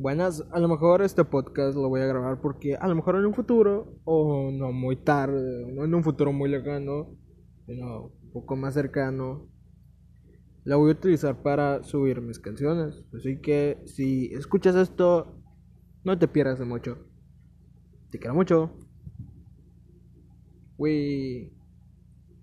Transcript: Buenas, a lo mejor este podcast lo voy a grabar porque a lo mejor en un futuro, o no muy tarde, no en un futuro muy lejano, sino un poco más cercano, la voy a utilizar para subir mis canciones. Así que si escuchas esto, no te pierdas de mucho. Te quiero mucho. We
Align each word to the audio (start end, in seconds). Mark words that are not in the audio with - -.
Buenas, 0.00 0.46
a 0.52 0.60
lo 0.60 0.68
mejor 0.68 1.02
este 1.02 1.24
podcast 1.24 1.76
lo 1.76 1.88
voy 1.88 2.00
a 2.02 2.06
grabar 2.06 2.40
porque 2.40 2.76
a 2.76 2.86
lo 2.86 2.94
mejor 2.94 3.16
en 3.16 3.26
un 3.26 3.34
futuro, 3.34 3.98
o 4.04 4.52
no 4.52 4.70
muy 4.70 4.94
tarde, 4.94 5.66
no 5.72 5.84
en 5.84 5.92
un 5.92 6.04
futuro 6.04 6.32
muy 6.32 6.48
lejano, 6.48 7.18
sino 7.66 8.12
un 8.22 8.30
poco 8.32 8.54
más 8.54 8.74
cercano, 8.74 9.48
la 10.62 10.76
voy 10.76 10.90
a 10.90 10.92
utilizar 10.92 11.42
para 11.42 11.82
subir 11.82 12.20
mis 12.20 12.38
canciones. 12.38 13.02
Así 13.12 13.40
que 13.40 13.82
si 13.86 14.32
escuchas 14.34 14.76
esto, 14.76 15.42
no 16.04 16.16
te 16.16 16.28
pierdas 16.28 16.60
de 16.60 16.64
mucho. 16.64 16.98
Te 18.12 18.20
quiero 18.20 18.36
mucho. 18.36 18.70
We 20.76 21.57